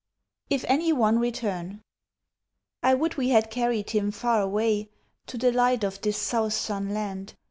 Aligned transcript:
"IF 0.49 0.65
ANY 0.67 0.91
ONE 0.91 1.19
RETURN" 1.19 1.83
I 2.81 2.95
would 2.95 3.17
we 3.17 3.29
had 3.29 3.51
carried 3.51 3.91
him 3.91 4.09
far 4.09 4.41
away 4.41 4.89
To 5.27 5.37
the 5.37 5.51
light 5.51 5.83
of 5.83 6.01
this 6.01 6.17
south 6.17 6.53
sun 6.53 6.91
land. 6.91 7.35